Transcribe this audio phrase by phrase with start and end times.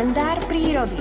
[0.00, 0.96] kalendár prírody.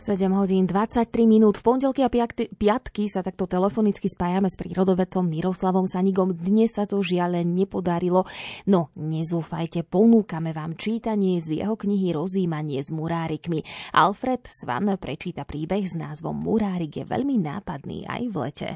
[0.00, 1.60] 7 hodín 23 minút.
[1.60, 6.32] V pondelky a piatky sa takto telefonicky spájame s prírodovedcom Miroslavom Sanigom.
[6.32, 8.24] Dnes sa to žiaľ nepodarilo.
[8.64, 13.60] No, nezúfajte, ponúkame vám čítanie z jeho knihy Rozímanie s murárikmi.
[13.92, 18.70] Alfred Svan prečíta príbeh s názvom Murárik je veľmi nápadný aj v lete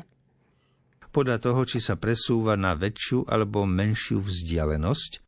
[1.12, 5.20] podľa toho, či sa presúva na väčšiu alebo menšiu vzdialenosť,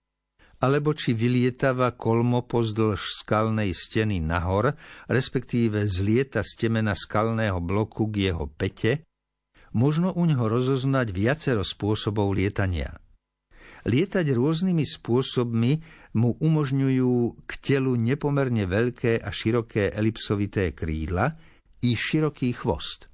[0.65, 4.73] alebo či vylietava kolmo pozdĺž skalnej steny nahor,
[5.13, 9.05] respektíve zlieta z skalného bloku k jeho pete,
[9.77, 12.97] možno u ňoho rozoznať viacero spôsobov lietania.
[13.85, 15.73] Lietať rôznymi spôsobmi
[16.17, 21.37] mu umožňujú k telu nepomerne veľké a široké elipsovité krídla
[21.85, 23.13] i široký chvost.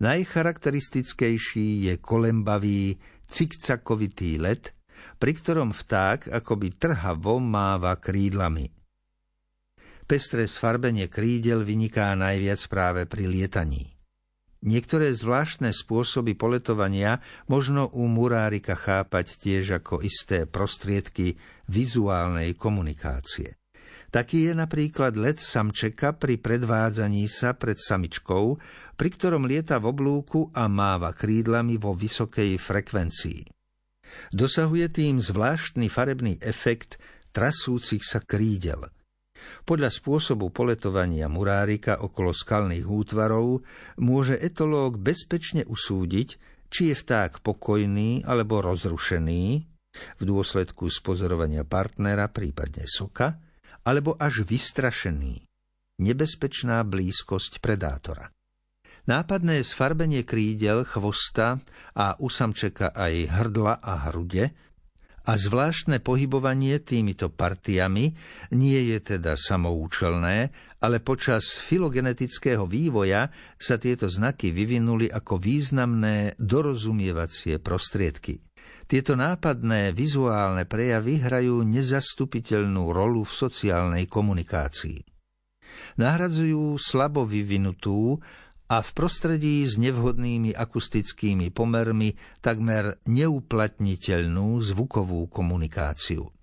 [0.00, 2.96] Najcharakteristickejší je kolembavý,
[3.28, 4.72] cikcakovitý let,
[5.20, 8.72] pri ktorom vták akoby trhavo máva krídlami.
[10.08, 13.92] Pestré sfarbenie krídel vyniká najviac práve pri lietaní.
[14.58, 21.38] Niektoré zvláštne spôsoby poletovania možno u murárika chápať tiež ako isté prostriedky
[21.70, 23.57] vizuálnej komunikácie.
[24.08, 28.56] Taký je napríklad let samčeka pri predvádzaní sa pred samičkou,
[28.96, 33.40] pri ktorom lieta v oblúku a máva krídlami vo vysokej frekvencii.
[34.32, 36.96] Dosahuje tým zvláštny farebný efekt
[37.36, 38.88] trasúcich sa krídel.
[39.68, 43.62] Podľa spôsobu poletovania murárika okolo skalných útvarov
[44.00, 46.28] môže etológ bezpečne usúdiť,
[46.72, 49.44] či je vták pokojný alebo rozrušený,
[49.98, 53.47] v dôsledku spozorovania partnera, prípadne soka,
[53.88, 55.48] alebo až vystrašený.
[56.04, 58.28] Nebezpečná blízkosť predátora.
[59.08, 61.64] Nápadné sfarbenie krídel, chvosta
[61.96, 64.52] a u samčeka aj hrdla a hrude
[65.28, 68.12] a zvláštne pohybovanie týmito partiami
[68.52, 77.60] nie je teda samoučelné, ale počas filogenetického vývoja sa tieto znaky vyvinuli ako významné dorozumievacie
[77.60, 78.47] prostriedky.
[78.88, 85.04] Tieto nápadné vizuálne prejavy hrajú nezastupiteľnú rolu v sociálnej komunikácii.
[86.00, 88.16] Nahradzujú slabo vyvinutú
[88.72, 96.37] a v prostredí s nevhodnými akustickými pomermi takmer neuplatniteľnú zvukovú komunikáciu.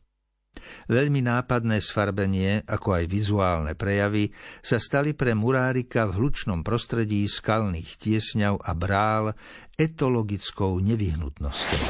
[0.90, 4.31] Veľmi nápadné sfarbenie, ako aj vizuálne prejavy,
[4.64, 9.36] sa stali pre murárika v hlučnom prostredí skalných tiesňav a brál
[9.76, 11.84] etologickou nevyhnutnosťou.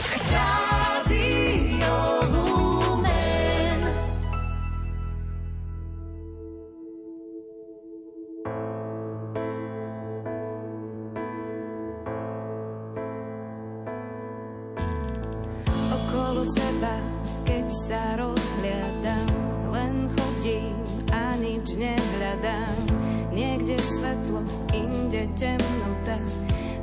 [16.43, 16.99] Seba,
[17.47, 19.27] keď sa rozhliadam.
[19.71, 20.75] Len chodím
[21.13, 22.77] a nič nehľadám.
[23.31, 24.41] Niekde svetlo,
[24.75, 26.17] inde temnota.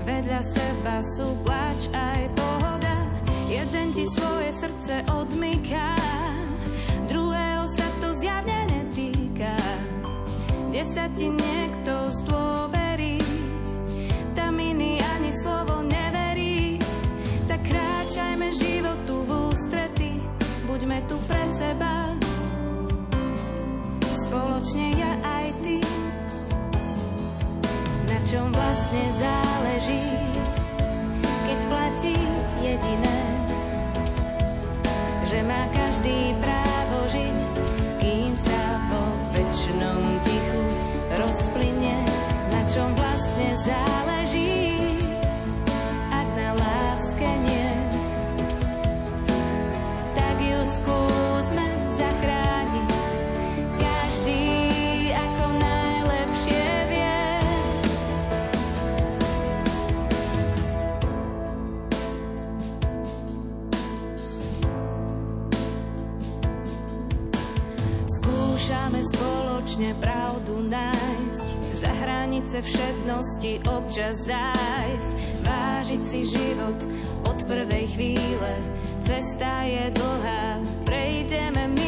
[0.08, 2.96] Vedľa seba sú plač aj pohoda.
[3.52, 5.92] Jeden ti svoje srdce odmyká,
[7.04, 9.52] druhého sa to zjavne netýka.
[10.72, 12.61] Kde sa ti niekto zdôverí,
[29.02, 30.02] vlastne záleží,
[31.42, 32.31] keď platí
[68.62, 71.47] skúšame spoločne pravdu nájsť,
[71.82, 75.10] za hranice všednosti občas zájsť,
[75.42, 76.78] vážiť si život
[77.26, 78.53] od prvej chvíle.
[79.03, 81.81] Cesta je dlhá, prejdeme míle,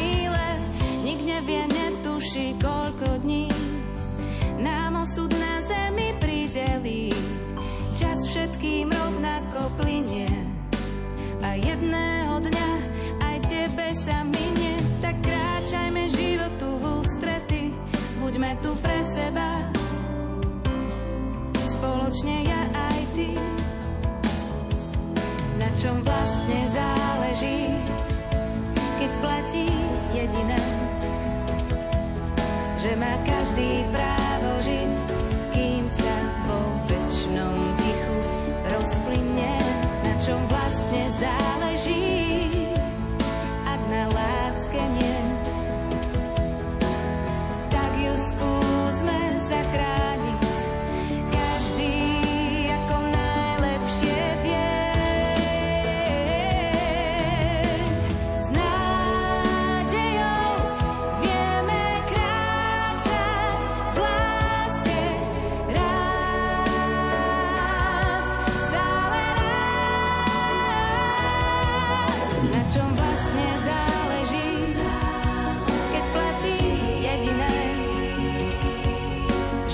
[33.05, 34.24] na každý práv.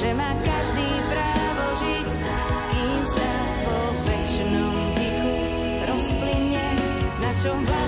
[0.01, 2.11] že má každý právo žiť,
[2.73, 3.31] kým sa
[3.61, 5.33] po väčšnom tichu.
[5.85, 6.67] Rozplynie,
[7.21, 7.80] na čom vlá-